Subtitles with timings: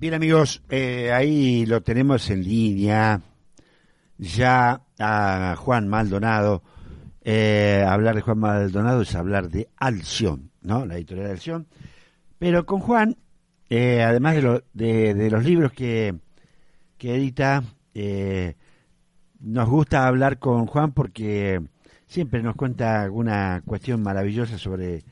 [0.00, 3.20] Bien amigos, eh, ahí lo tenemos en línea
[4.16, 6.62] ya a Juan Maldonado.
[7.20, 10.86] Eh, hablar de Juan Maldonado es hablar de Alción, ¿no?
[10.86, 11.66] La editorial de Alción.
[12.38, 13.18] Pero con Juan,
[13.68, 14.36] eh, además
[14.72, 16.14] de, de, los libros que,
[16.96, 17.62] que edita,
[19.38, 21.60] nos gusta hablar con Juan porque
[22.06, 25.04] siempre nos cuenta alguna cuestión maravillosa sobre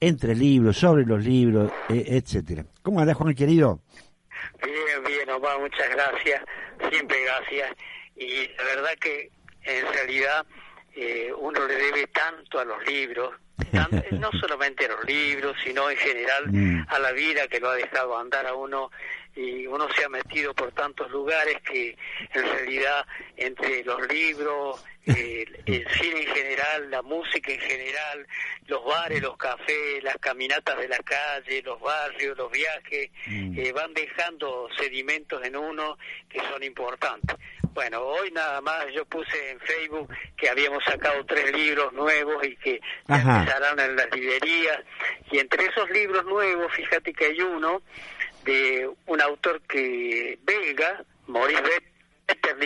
[0.00, 2.64] entre libros, sobre los libros, etcétera.
[2.80, 3.82] ¿Cómo andás, Juan, querido?
[4.62, 6.42] Bien, bien, Omar, muchas gracias,
[6.90, 7.72] siempre gracias.
[8.16, 9.30] Y la verdad que
[9.64, 10.46] en realidad
[10.94, 13.34] eh, uno le debe tanto a los libros,
[14.12, 16.86] no solamente a los libros, sino en general mm.
[16.88, 18.90] a la vida que lo ha dejado andar a uno
[19.34, 21.96] y uno se ha metido por tantos lugares que
[22.34, 28.26] en realidad entre los libros, el cine en general, la música en general,
[28.66, 33.58] los bares, los cafés, las caminatas de la calle, los barrios, los viajes, mm.
[33.58, 37.36] eh, van dejando sedimentos en uno que son importantes.
[37.74, 42.54] Bueno, hoy nada más yo puse en Facebook que habíamos sacado tres libros nuevos y
[42.56, 44.80] que empezarán en las librerías.
[45.30, 47.82] Y entre esos libros nuevos, fíjate que hay uno
[48.44, 51.91] de un autor que belga, Maurice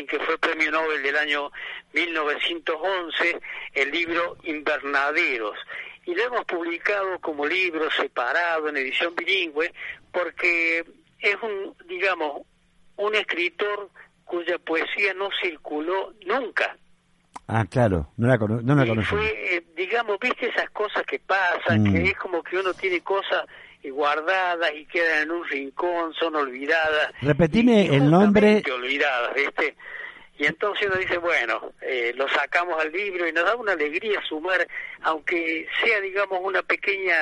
[0.06, 1.50] Que fue premio Nobel del año
[1.92, 3.40] 1911,
[3.72, 5.58] el libro Invernaderos.
[6.04, 9.72] Y lo hemos publicado como libro separado en edición bilingüe
[10.12, 10.84] porque
[11.18, 12.42] es un, digamos,
[12.96, 13.90] un escritor
[14.24, 16.76] cuya poesía no circuló nunca.
[17.48, 21.84] Ah, claro, no la, no la y Fue, eh, digamos, viste esas cosas que pasan,
[21.84, 22.06] que mm.
[22.06, 23.44] es como que uno tiene cosas
[23.90, 27.12] guardadas y quedan en un rincón, son olvidadas.
[27.22, 28.62] Repetime el nombre.
[28.72, 29.76] olvidadas, ¿viste?
[30.38, 34.20] Y entonces uno dice, bueno, eh, lo sacamos al libro y nos da una alegría
[34.28, 34.66] sumar,
[35.02, 37.16] aunque sea, digamos, una pequeña,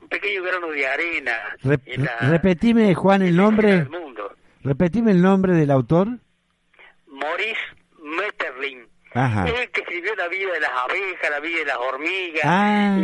[0.00, 1.56] un pequeño grano de arena.
[1.62, 3.86] repetime, Juan, el nombre.
[4.64, 6.08] Repetime el nombre del autor.
[7.06, 7.60] Maurice
[9.14, 9.54] Metterlin.
[9.54, 12.96] Es el que escribió La vida de las abejas, La vida de las hormigas, ah.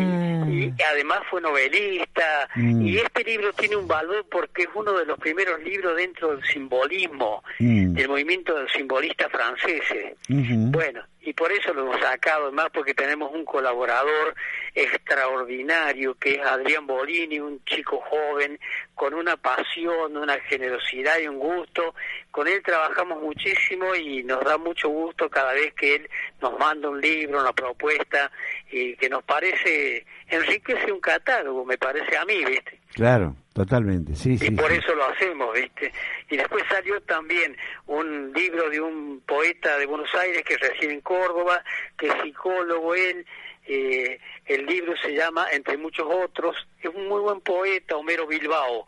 [0.48, 2.48] y, además fue novelista.
[2.54, 2.82] Mm.
[2.82, 6.44] Y este libro tiene un valor porque es uno de los primeros libros dentro del
[6.44, 7.94] simbolismo, mm.
[7.94, 10.16] del movimiento de los simbolistas franceses.
[10.28, 14.34] Bueno, y por eso lo hemos sacado, además porque tenemos un colaborador
[14.74, 18.58] extraordinario que es Adrián Bolini, un chico joven
[18.94, 21.94] con una pasión, una generosidad y un gusto.
[22.30, 26.88] Con él trabajamos muchísimo y nos da mucho gusto cada vez que él nos manda
[26.88, 28.30] un libro, una propuesta
[28.70, 32.78] y que nos parece enriquece un catálogo, me parece a mí, ¿viste?
[32.94, 34.46] Claro, totalmente, sí, y sí.
[34.46, 35.92] Y por eso lo hacemos, ¿viste?
[36.30, 37.56] Y después salió también
[37.86, 41.62] un libro de un poeta de Buenos Aires que reside en Córdoba,
[41.96, 43.24] que es psicólogo él,
[43.66, 48.86] eh, el libro se llama, entre muchos otros, es un muy buen poeta, Homero Bilbao,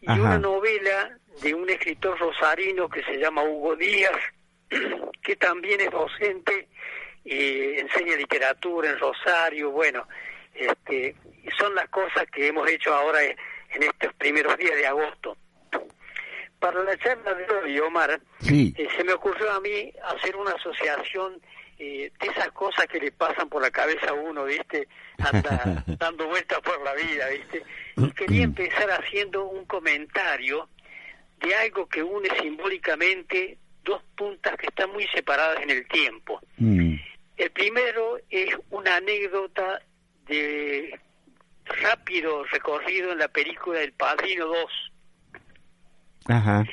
[0.00, 4.16] y una novela de un escritor rosarino que se llama Hugo Díaz,
[5.22, 6.68] que también es docente
[7.24, 10.06] y enseña literatura en Rosario, bueno,
[10.58, 11.14] este,
[11.58, 15.36] son las cosas que hemos hecho ahora en estos primeros días de agosto.
[16.58, 21.40] Para la charla de hoy, Omar, eh, se me ocurrió a mí hacer una asociación
[21.78, 24.88] eh, de esas cosas que le pasan por la cabeza a uno, ¿viste?
[25.18, 27.62] Anda dando vueltas por la vida, ¿viste?
[27.96, 30.68] Y quería empezar haciendo un comentario
[31.40, 36.40] de algo que une simbólicamente dos puntas que están muy separadas en el tiempo.
[36.56, 36.94] Mm.
[37.36, 39.82] El primero es una anécdota
[40.26, 40.98] de
[41.64, 44.56] rápido recorrido en la película El Padrino 2.
[46.26, 46.64] Ajá.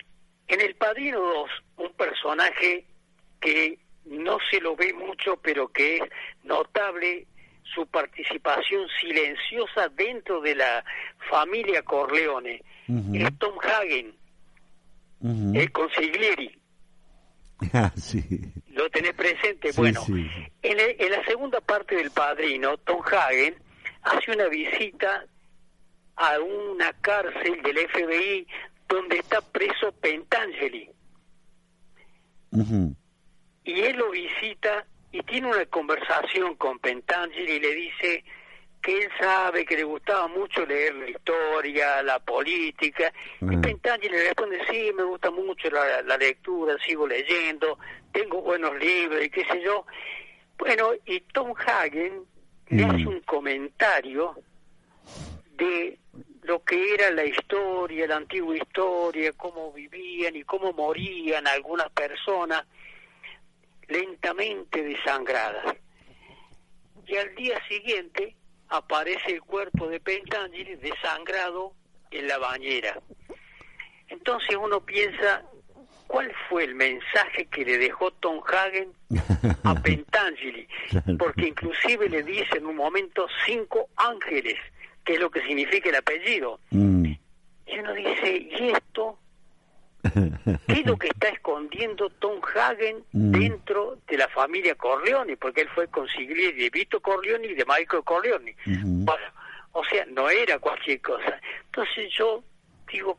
[0.47, 2.85] En El Padrino 2, un personaje
[3.39, 6.03] que no se lo ve mucho, pero que es
[6.43, 7.27] notable
[7.63, 10.83] su participación silenciosa dentro de la
[11.29, 12.61] familia Corleone,
[13.13, 14.15] es Tom Hagen,
[15.55, 16.59] el consiglieri.
[17.71, 18.19] Ah, sí.
[18.73, 19.71] ¿Lo tenés presente?
[19.73, 23.55] bueno, En, en, la segunda parte del Padrino, Tom Hagen
[24.01, 25.25] hace una visita
[26.15, 28.47] a una cárcel del FBI
[28.87, 30.89] donde está preso Pentangeli.
[33.63, 38.23] Y él lo visita y tiene una conversación con Pentangeli y le dice
[38.83, 44.23] que él sabe que le gustaba mucho leer la historia, la política, y Pentangeli le
[44.25, 47.79] responde, sí, me gusta mucho la, la lectura, sigo leyendo,
[48.11, 49.85] tengo buenos libros y qué sé yo.
[50.57, 52.25] Bueno, y Tom Hagen
[52.67, 54.35] le hace un comentario
[55.55, 55.97] de
[56.41, 62.65] lo que era la historia, la antigua historia, cómo vivían y cómo morían algunas personas
[63.87, 65.77] lentamente desangradas.
[67.07, 68.35] Y al día siguiente
[68.73, 71.73] aparece el cuerpo de Pentangeli desangrado
[72.09, 72.99] en la bañera.
[74.07, 75.43] entonces uno piensa,
[76.07, 78.91] ¿cuál fue el mensaje que le dejó Tom Hagen
[79.63, 80.67] a Pentangeli?
[81.19, 84.57] Porque inclusive le dice en un momento cinco ángeles,
[85.05, 86.59] que es lo que significa el apellido.
[86.71, 87.13] Mm.
[87.67, 89.19] Y uno dice, ¿y esto?
[90.03, 93.31] ¿Qué es lo que está escondiendo Tom Hagen mm.
[93.31, 95.37] dentro de la familia Corleone?
[95.37, 98.55] Porque él fue consigliere de Vito Corleone y de Michael Corleone.
[98.65, 99.25] Bueno,
[99.71, 101.39] o sea, no era cualquier cosa.
[101.65, 102.43] Entonces yo
[102.91, 103.17] digo,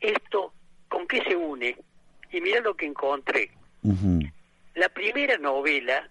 [0.00, 0.52] ¿esto
[0.88, 1.76] con qué se une?
[2.32, 3.50] Y mira lo que encontré.
[4.74, 6.08] La primera novela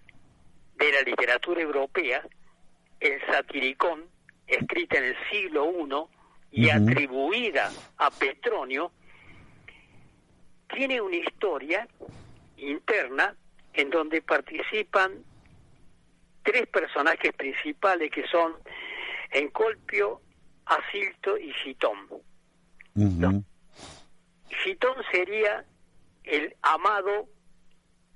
[0.76, 2.22] de la literatura europea,
[3.00, 4.04] El Satiricón,
[4.46, 6.08] escrita en el siglo
[6.52, 8.92] I y atribuida a Petronio,
[10.72, 11.86] tiene una historia
[12.56, 13.34] interna
[13.74, 15.24] en donde participan
[16.42, 18.54] tres personajes principales que son
[19.30, 20.20] Encolpio,
[20.66, 22.08] Asilto y Gitón.
[24.64, 25.64] Gitón sería
[26.24, 27.28] el amado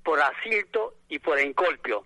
[0.04, 2.04] por Asilto y por Encolpio.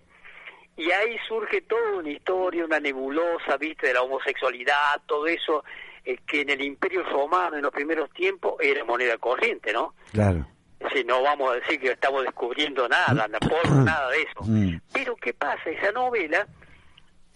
[0.77, 5.63] Y ahí surge toda una historia, una nebulosa, viste, de la homosexualidad, todo eso
[6.05, 9.93] eh, que en el Imperio Romano en los primeros tiempos era moneda corriente, ¿no?
[10.11, 10.47] Claro.
[10.93, 13.27] Si no vamos a decir que estamos descubriendo nada,
[13.69, 14.41] nada de eso.
[14.41, 14.81] Mm.
[14.91, 15.69] Pero ¿qué pasa?
[15.69, 16.47] Esa novela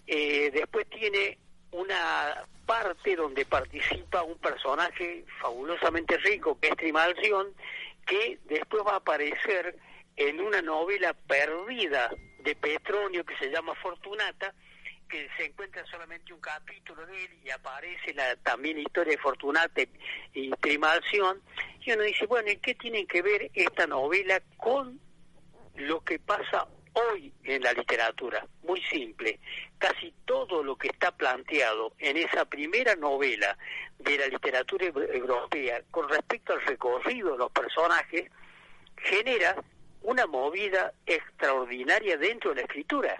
[0.06, 1.38] eh, después tiene
[1.72, 7.48] una parte donde participa un personaje fabulosamente rico, que es Trimalción,
[8.04, 9.76] que después va a aparecer
[10.16, 12.10] en una novela perdida
[12.40, 14.54] de Petronio que se llama Fortunata,
[15.08, 19.82] que se encuentra solamente un capítulo de él y aparece la también historia de Fortunata
[20.32, 21.40] y Trimalción,
[21.84, 25.00] y uno dice, bueno, ¿y qué tiene que ver esta novela con
[25.76, 28.46] lo que pasa hoy en la literatura?
[28.64, 29.38] Muy simple,
[29.78, 33.56] casi todo lo que está planteado en esa primera novela
[33.98, 38.30] de la literatura europea con respecto al recorrido de los personajes
[38.96, 39.56] genera
[40.02, 43.16] una movida extraordinaria dentro de la escritura.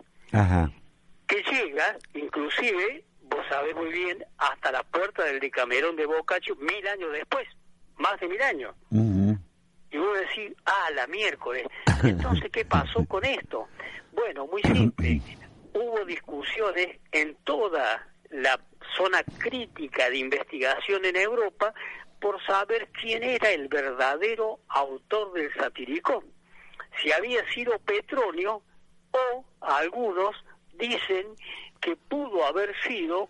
[1.27, 6.87] Que llega, inclusive, vos sabés muy bien, hasta la puerta del Decamerón de Boccaccio mil
[6.87, 7.47] años después,
[7.97, 8.75] más de mil años.
[9.91, 11.67] Y vos decís, ah, la miércoles.
[12.03, 13.69] Entonces, ¿qué pasó con esto?
[14.13, 15.21] Bueno, muy simple.
[15.73, 18.61] Hubo discusiones en toda la
[18.97, 21.75] zona crítica de investigación en Europa
[22.21, 26.25] por saber quién era el verdadero autor del satiricón
[27.03, 28.63] si había sido Petronio
[29.13, 30.37] o algunos
[30.79, 31.27] dicen
[31.81, 33.29] que pudo haber sido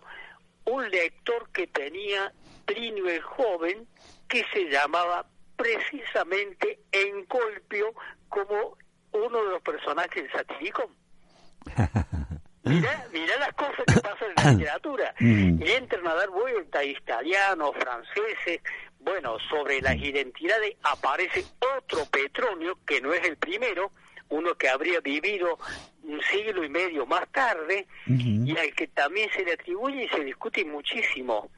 [0.65, 2.31] un lector que tenía
[2.65, 3.87] Plinio el joven
[4.27, 7.93] que se llamaba precisamente Encolpio
[8.29, 8.77] como
[9.11, 10.91] uno de los personajes del satírico.
[12.63, 15.15] Mirá, mirá las cosas que pasan en la literatura.
[15.19, 15.61] Mm.
[15.61, 18.61] Y entran a dar vuelta italianos, franceses,
[18.99, 21.45] bueno, sobre las identidades aparece
[21.77, 23.93] otro Petronio, que no es el primero,
[24.29, 25.57] uno que habría vivido
[26.07, 30.23] un siglo y medio más tarde, y al que también se le atribuye y se
[30.23, 31.51] discute muchísimo,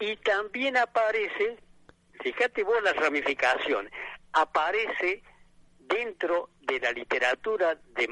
[0.00, 1.58] Y también aparece,
[2.22, 3.90] fíjate vos la ramificación,
[4.32, 5.22] aparece
[5.78, 8.08] dentro de la literatura de,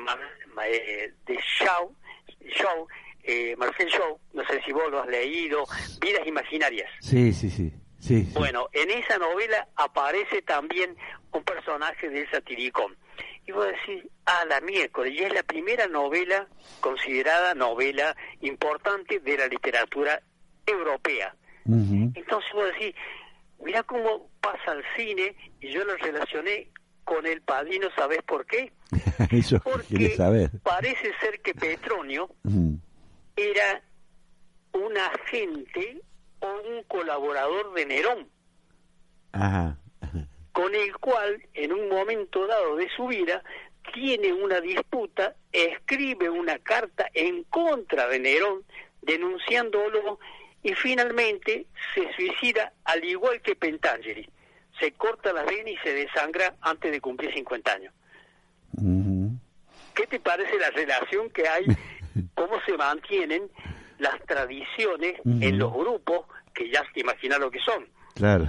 [0.67, 1.95] eh, de Shaw,
[2.41, 2.87] Shaw
[3.27, 5.65] eh, Marcel Shaw, no sé si vos lo has leído,
[6.01, 6.89] Vidas Imaginarias.
[7.01, 7.73] Sí, sí, sí.
[7.99, 10.97] sí, Bueno, en esa novela aparece también
[11.33, 12.97] un personaje del satiricón.
[13.47, 16.49] Y vos decís, ah, la miércoles, y es la primera novela
[16.81, 20.21] considerada novela importante de la literatura
[20.67, 21.35] europea.
[21.65, 22.95] Entonces vos decís,
[23.61, 26.71] mira cómo pasa el cine, y yo lo relacioné
[27.05, 28.73] con el padrino, ¿sabés por qué?
[29.31, 30.51] Eso Porque saber.
[30.63, 32.29] parece ser que Petronio
[33.37, 33.83] era
[34.73, 36.03] un agente
[36.41, 38.29] o un colaborador de Nerón.
[39.33, 39.79] Ajá.
[40.57, 43.43] Con el cual en un momento dado de su vida
[43.93, 48.63] tiene una disputa, escribe una carta en contra de Nerón,
[49.03, 50.19] denunciándolo
[50.63, 54.27] y finalmente se suicida al igual que Pentangeli.
[54.81, 57.93] Se corta la vena y se desangra antes de cumplir 50 años.
[59.95, 61.67] ¿Qué te parece la relación que hay,
[62.35, 63.51] cómo se mantienen
[63.99, 67.87] las tradiciones en los grupos que ya te imaginas lo que son?
[68.15, 68.49] Claro.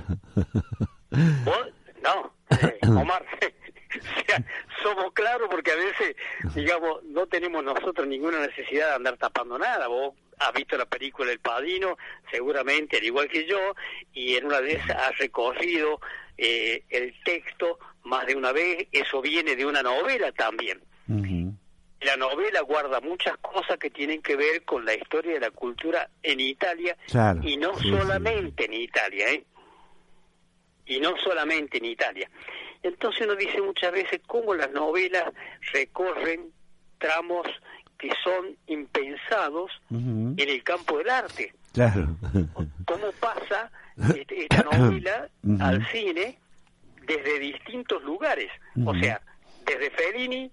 [2.07, 3.25] No, eh, Omar,
[4.81, 6.15] somos claros porque a veces,
[6.55, 9.87] digamos, no tenemos nosotros ninguna necesidad de andar tapando nada.
[9.87, 11.97] Vos has visto la película El Padino,
[12.31, 13.59] seguramente, al igual que yo,
[14.13, 15.99] y en una vez has recorrido
[16.37, 20.81] eh, el texto más de una vez, eso viene de una novela también.
[22.01, 26.09] La novela guarda muchas cosas que tienen que ver con la historia de la cultura
[26.21, 26.95] en Italia
[27.41, 29.43] y no solamente en Italia, ¿eh?
[30.88, 32.29] Y no solamente en Italia.
[32.84, 35.25] Entonces uno dice muchas veces cómo las novelas
[35.74, 36.51] recorren
[36.98, 37.48] tramos
[37.98, 41.53] que son impensados en el campo del arte.
[41.74, 42.08] Claro.
[42.86, 43.72] ¿Cómo pasa
[44.15, 45.29] este, esta novela
[45.60, 46.38] al cine
[47.06, 48.51] desde distintos lugares?
[48.86, 49.22] O sea,
[49.65, 50.51] desde Fellini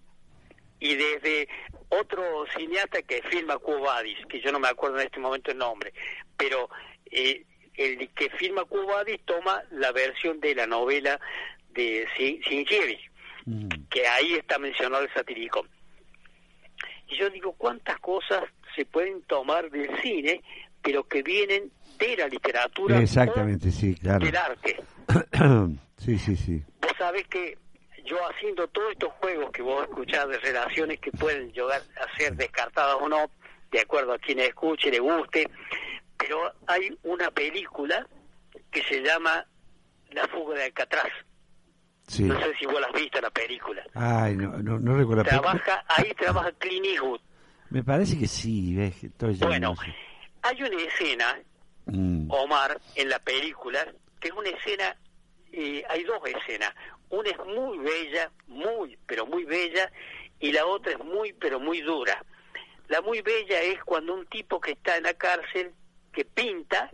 [0.80, 1.48] y desde
[1.88, 5.92] otro cineasta que filma Cubadis, que yo no me acuerdo en este momento el nombre,
[6.36, 6.68] pero
[7.10, 7.44] eh,
[7.76, 11.20] el que filma Cubadis toma la versión de la novela
[11.70, 12.98] de Singieri,
[13.90, 15.66] que ahí está mencionado el satírico.
[17.08, 20.42] Y yo digo, ¿cuántas cosas se pueden tomar del cine,
[20.82, 24.24] pero que vienen de la literatura Exactamente, sí, claro.
[24.24, 24.76] del arte?
[25.98, 26.62] sí, sí, sí.
[26.80, 27.58] Vos sabés que
[28.04, 32.34] yo haciendo todos estos juegos que vos escuchás de relaciones que pueden llegar a ser
[32.36, 33.30] descartadas o no,
[33.70, 35.48] de acuerdo a quien escuche, le guste,
[36.26, 38.06] pero hay una película
[38.70, 39.44] que se llama
[40.10, 41.12] La fuga de Alcatraz.
[42.18, 43.84] No sé si vos la has visto la película.
[43.94, 45.24] Ay, no, no, no recuerdo.
[45.24, 47.20] Trabaja, ahí trabaja Clint Eastwood.
[47.70, 48.94] Me parece que sí, ves.
[49.40, 49.74] bueno,
[50.42, 51.38] hay una escena,
[51.86, 52.30] mm.
[52.30, 53.86] Omar, en la película,
[54.18, 54.96] que es una escena,
[55.52, 56.72] eh, hay dos escenas.
[57.10, 59.90] Una es muy bella, muy, pero muy bella,
[60.40, 62.24] y la otra es muy, pero muy dura.
[62.88, 65.72] La muy bella es cuando un tipo que está en la cárcel,
[66.14, 66.90] que pinta,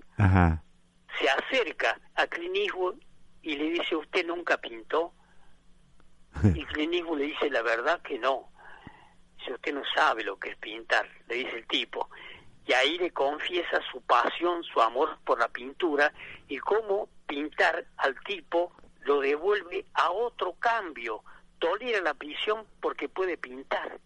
[1.18, 2.96] se acerca a Clint Eastwood
[3.42, 5.12] y le dice, ¿usted nunca pintó?
[6.54, 8.50] Y Clint le dice, la verdad que no.
[9.44, 12.08] Si usted no sabe lo que es pintar, le dice el tipo.
[12.66, 16.12] Y ahí le confiesa su pasión, su amor por la pintura
[16.46, 21.22] y cómo pintar al tipo lo devuelve a otro cambio.
[21.58, 23.98] Tolera la prisión porque puede pintar.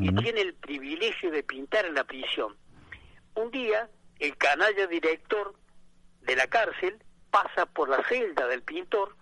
[0.00, 2.56] Y tiene el privilegio de pintar en la prisión.
[3.34, 3.88] Un día,
[4.22, 5.52] el canalla director
[6.20, 6.96] de la cárcel
[7.32, 9.16] pasa por la celda del pintor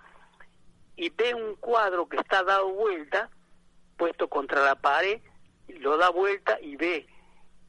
[0.94, 3.30] y ve un cuadro que está dado vuelta,
[3.96, 5.22] puesto contra la pared,
[5.68, 7.06] lo da vuelta y ve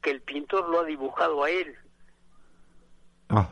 [0.02, 1.74] que el pintor lo ha dibujado a él.
[3.30, 3.48] Ah.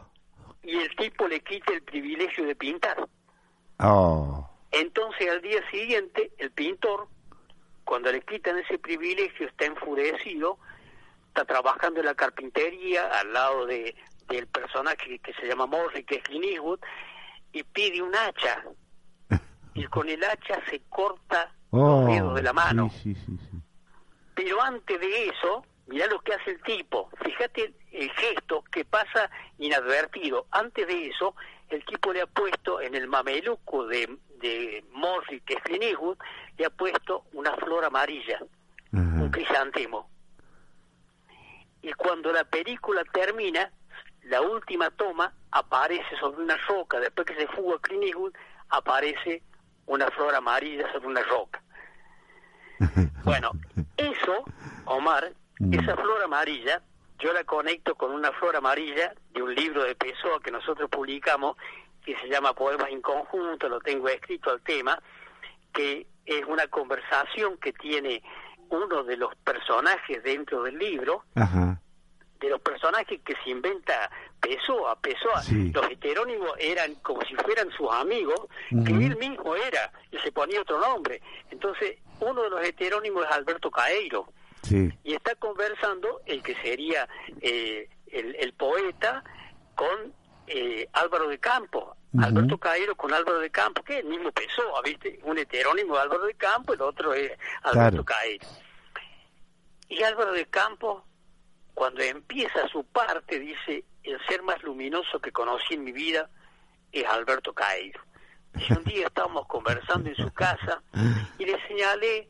[0.63, 3.09] Y el tipo le quita el privilegio de pintar.
[3.79, 4.47] Oh.
[4.73, 7.09] Entonces al día siguiente, el pintor,
[7.85, 10.59] cuando le quitan ese privilegio, está enfurecido,
[11.31, 13.95] está trabajando en la carpintería al lado de,
[14.29, 16.45] del personaje que se llama Morri, que es Clint
[17.53, 18.65] y pide un hacha.
[19.73, 22.91] Y con el hacha se corta los oh, dedos de la mano.
[24.35, 27.09] Pero antes de eso, mirá lo que hace el tipo.
[27.23, 30.47] Fíjate el gesto que pasa inadvertido.
[30.51, 31.37] Antes de eso,
[31.69, 35.97] el tipo le ha puesto en el mameluco de, de Morri, que es Clint
[36.59, 38.41] le ha puesto una flor amarilla,
[38.93, 40.10] un crisantemo.
[41.83, 43.71] Y cuando la película termina,
[44.25, 48.15] la última toma aparece sobre una roca, después que se fuga Clint
[48.69, 49.43] aparece
[49.87, 51.63] una flor amarilla sobre una roca.
[53.23, 53.53] Bueno,
[53.99, 54.45] eso,
[54.87, 55.75] Omar, mm.
[55.75, 56.83] esa flor amarilla,
[57.19, 61.57] yo la conecto con una flor amarilla de un libro de Pessoa que nosotros publicamos,
[62.03, 64.99] que se llama Poemas en Conjunto, lo tengo escrito al tema,
[65.75, 68.23] que es una conversación que tiene
[68.71, 74.11] uno de los personajes dentro del libro, de los personajes que se inventa
[74.41, 75.43] Pessoa, Pessoa,
[75.75, 80.63] los heterónimos eran como si fueran sus amigos, que él mismo era, y se ponía
[80.63, 81.21] otro nombre.
[81.51, 84.33] Entonces, uno de los heterónimos es Alberto Caeiro,
[84.71, 87.09] y está conversando el que sería
[87.41, 89.25] eh, el, poeta
[89.75, 90.13] con
[90.47, 91.97] eh, Álvaro de Campos.
[92.19, 95.21] Alberto Caeiro con Álvaro de Campos, que es el mismo Pessoa, ¿viste?
[95.23, 98.47] Un heterónimo de Álvaro de Campos, el otro es Alberto Caeiro.
[99.89, 101.03] Y Álvaro de Campos
[101.81, 106.29] cuando empieza su parte, dice, el ser más luminoso que conocí en mi vida
[106.93, 108.03] es Alberto Cairo.
[108.55, 110.83] Y un día estábamos conversando en su casa
[111.39, 112.29] y le señalé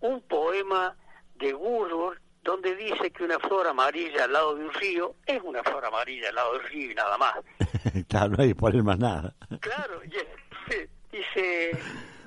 [0.00, 0.96] un poema
[1.36, 5.62] de Woodward donde dice que una flor amarilla al lado de un río es una
[5.62, 7.34] flor amarilla al lado del río y nada más.
[8.08, 9.34] claro, no hay que poner más nada.
[9.60, 11.70] Claro, y dice, dice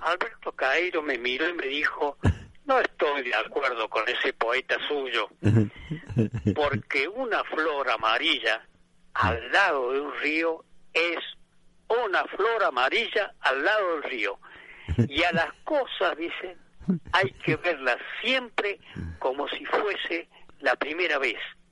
[0.02, 2.18] Alberto Cairo me miró y me dijo,
[2.66, 5.30] no estoy de acuerdo con ese poeta suyo,
[6.56, 8.66] porque una flor amarilla
[9.14, 11.20] al lado de un río es
[11.90, 14.40] una flor amarilla al lado del río.
[15.10, 16.58] Y a las cosas, dice,
[17.14, 18.80] hay que verlas siempre
[19.20, 20.28] como si fuese
[20.60, 21.38] la primera vez.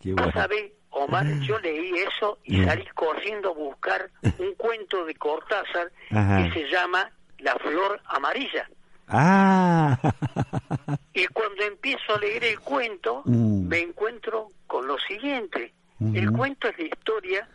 [0.00, 0.32] Qué ¿Vos bueno.
[0.32, 1.26] sabés, Omar?
[1.40, 6.44] Yo leí eso y salí corriendo a buscar un cuento de Cortázar Ajá.
[6.44, 8.68] que se llama La flor amarilla.
[9.08, 9.98] Ah,
[11.12, 13.66] Y cuando empiezo a leer el cuento, Mm.
[13.68, 15.72] me encuentro con lo siguiente.
[16.14, 17.48] El cuento es la historia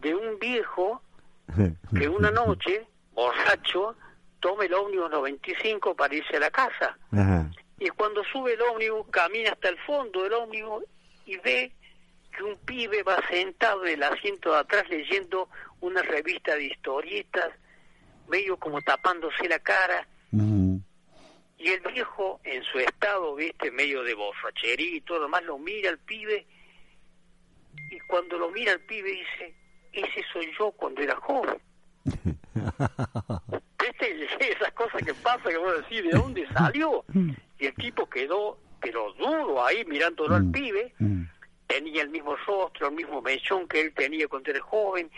[0.00, 1.02] de un viejo
[1.98, 3.96] que una noche, borracho,
[4.42, 6.98] toma el ómnibus 95 para irse a la casa.
[7.12, 7.48] Ajá.
[7.78, 10.84] Y cuando sube el ómnibus, camina hasta el fondo del ómnibus
[11.24, 11.72] y ve
[12.36, 15.48] que un pibe va sentado en el asiento de atrás leyendo
[15.80, 17.50] una revista de historietas,
[18.28, 20.06] medio como tapándose la cara.
[21.58, 25.58] Y el viejo, en su estado, viste, medio de borrachería y todo lo demás, lo
[25.58, 26.44] mira al pibe.
[27.90, 29.54] Y cuando lo mira al pibe, dice:
[29.92, 31.60] Ese soy yo cuando era joven.
[34.40, 37.04] Esas cosas que pasan que vos decís, ¿de dónde salió?
[37.58, 40.52] Y el tipo quedó, pero duro ahí mirándolo al Mm.
[40.52, 40.94] pibe.
[40.98, 41.22] Mm.
[41.66, 45.10] Tenía el mismo rostro, el mismo mechón que él tenía cuando era joven.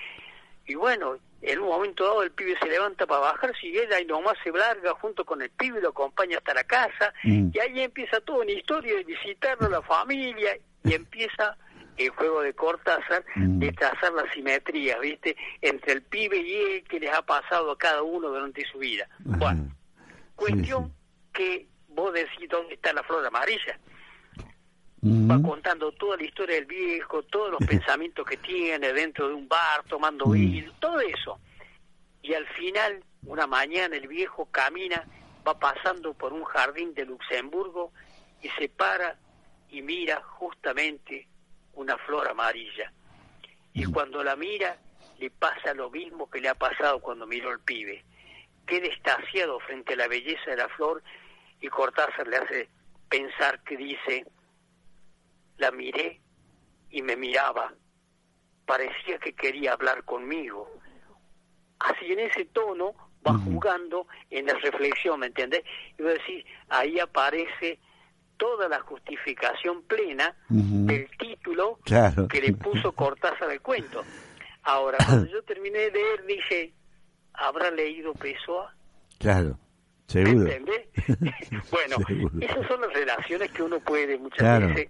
[0.67, 4.05] Y bueno, en un momento dado el pibe se levanta para bajarse y él ahí
[4.07, 7.13] nomás se larga junto con el pibe, lo acompaña hasta la casa.
[7.25, 7.51] Mm.
[7.53, 11.57] Y ahí empieza toda una historia de visitarlo, la familia, y empieza
[11.97, 13.59] el juego de Cortázar Mm.
[13.61, 15.37] de trazar la simetría, ¿viste?
[15.61, 19.09] Entre el pibe y él que les ha pasado a cada uno durante su vida.
[19.21, 19.75] Bueno,
[20.35, 20.93] cuestión sí.
[21.33, 23.79] que vos decís dónde está la flor amarilla.
[25.03, 25.29] Ujú.
[25.31, 29.49] Va contando toda la historia del viejo, todos los pensamientos que tiene dentro de un
[29.49, 30.33] bar, tomando Mm.
[30.33, 31.39] vino, todo eso.
[32.23, 35.07] Y al final, una mañana, el viejo camina,
[35.47, 37.93] va pasando por un jardín de Luxemburgo
[38.43, 39.19] y se para
[39.69, 41.29] y mira justamente
[41.77, 42.93] una flor amarilla.
[43.73, 43.93] Y Mm.
[43.93, 44.79] cuando la mira,
[45.19, 48.05] le pasa lo mismo que le ha pasado cuando miró al pibe.
[48.67, 51.03] Queda extasiado frente a la belleza de la flor
[51.61, 52.69] y Cortázar le hace
[53.09, 54.27] pensar que dice,
[55.59, 56.21] la miré
[56.91, 57.73] y me miraba,
[58.67, 60.71] parecía que quería hablar conmigo.
[61.79, 62.95] Así en ese tono
[63.27, 63.53] va Ujú.
[63.55, 65.63] jugando en la reflexión, ¿me entendés?
[65.99, 67.79] Y vos decís, ahí aparece
[68.37, 71.09] toda la justificación plena del
[71.45, 72.29] título Claro.
[72.29, 74.03] que le puso Cortázar al cuento.
[74.63, 76.73] Ahora, cuando yo terminé de leer, dije,
[77.35, 78.75] ¿habrá leído Pessoa?
[79.19, 79.59] Claro,
[80.07, 80.51] seguro.
[80.51, 80.87] ¿Entendés?
[81.71, 82.31] bueno, Seguro.
[82.41, 84.69] esas son las relaciones que uno puede muchas Claro.
[84.69, 84.89] veces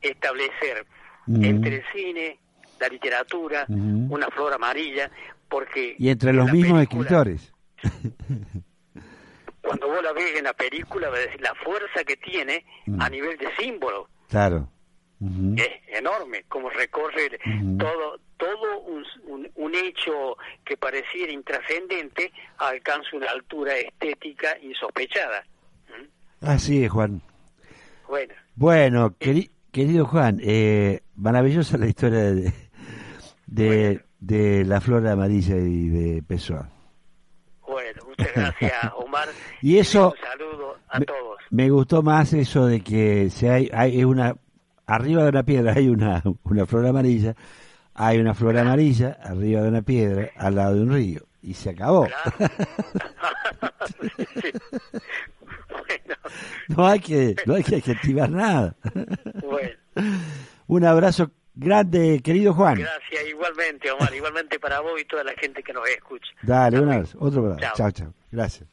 [0.00, 0.86] establecer
[1.26, 1.44] Ujú.
[1.44, 2.38] entre el cine,
[2.80, 4.14] la literatura, Ujú.
[4.14, 5.10] una flor amarilla,
[5.48, 5.96] porque...
[5.98, 7.52] Y entre en los mismos película, escritores.
[9.62, 13.00] Cuando vos la ves en la película, ves la fuerza que tiene Mm.
[13.00, 14.08] a nivel de símbolo.
[14.28, 14.68] Claro.
[15.20, 17.38] Es enorme, como recorre
[17.78, 25.42] todo todo un, un, un hecho que pareciera intrascendente alcanza una altura estética insospechada.
[25.88, 26.44] ¿Mm?
[26.46, 27.22] Así es, Juan.
[28.06, 32.52] Bueno, Bueno, queri- querido Juan, eh, maravillosa la historia de,
[33.46, 36.68] de, de la flor amarilla y de Pessoa.
[37.66, 39.28] bueno, muchas gracias Omar.
[39.62, 41.38] Y eso- Un saludo a Me, todos.
[41.50, 44.36] me gustó más eso de que si hay, hay una
[44.86, 47.34] arriba de una piedra hay una, una flor amarilla,
[47.94, 51.70] hay una flor amarilla arriba de una piedra al lado de un río y se
[51.70, 52.06] acabó.
[52.06, 52.52] Claro.
[54.40, 54.52] Sí.
[55.68, 56.14] Bueno,
[56.68, 58.74] No hay que no hay que adjetivar nada.
[59.42, 59.70] bueno,
[60.66, 62.76] Un abrazo grande, querido Juan.
[62.78, 66.28] gracias igualmente Omar, igualmente para vos y toda la gente que nos escucha.
[66.42, 67.18] Dale, un abrazo.
[67.20, 67.60] Otro abrazo.
[67.60, 67.74] Chao.
[67.76, 68.14] Chao, chao.
[68.32, 68.68] Gracias.